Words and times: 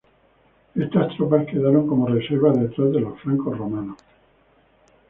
Estas 0.73 1.15
tropas 1.15 1.45
quedaron 1.45 1.85
como 1.85 2.07
reservas 2.07 2.59
detrás 2.59 2.91
de 2.91 3.01
los 3.01 3.19
flancos 3.21 3.55
romanos. 3.55 3.97